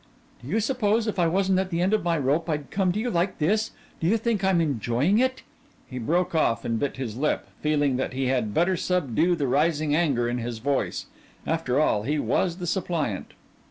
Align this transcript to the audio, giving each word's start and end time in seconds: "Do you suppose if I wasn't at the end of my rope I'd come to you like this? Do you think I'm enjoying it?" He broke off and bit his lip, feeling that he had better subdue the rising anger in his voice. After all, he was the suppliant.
"Do 0.41 0.47
you 0.47 0.59
suppose 0.59 1.05
if 1.05 1.19
I 1.19 1.27
wasn't 1.27 1.59
at 1.59 1.69
the 1.69 1.79
end 1.79 1.93
of 1.93 2.03
my 2.03 2.17
rope 2.17 2.49
I'd 2.49 2.71
come 2.71 2.91
to 2.91 2.99
you 2.99 3.11
like 3.11 3.37
this? 3.37 3.69
Do 3.99 4.07
you 4.07 4.17
think 4.17 4.43
I'm 4.43 4.59
enjoying 4.59 5.19
it?" 5.19 5.43
He 5.87 5.99
broke 5.99 6.33
off 6.33 6.65
and 6.65 6.79
bit 6.79 6.97
his 6.97 7.17
lip, 7.17 7.45
feeling 7.61 7.97
that 7.97 8.13
he 8.13 8.25
had 8.25 8.51
better 8.51 8.75
subdue 8.75 9.35
the 9.35 9.45
rising 9.45 9.95
anger 9.95 10.27
in 10.27 10.39
his 10.39 10.57
voice. 10.57 11.05
After 11.45 11.79
all, 11.79 12.01
he 12.01 12.17
was 12.17 12.57
the 12.57 12.65
suppliant. 12.65 13.33